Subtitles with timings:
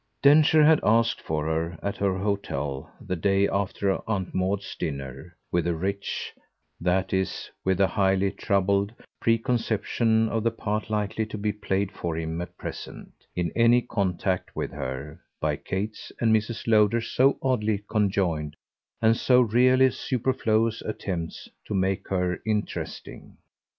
[0.23, 5.67] Densher had asked for her, at her hotel, the day after Aunt Maud's dinner, with
[5.67, 6.33] a rich,
[6.79, 8.91] that is with a highly troubled,
[9.21, 14.55] preconception of the part likely to be played for him at present, in any contact
[14.55, 16.65] with her, by Kate's and Mrs.
[16.65, 18.55] Lowder's so oddly conjoined
[19.03, 23.37] and so really superfluous attempts to make her interesting.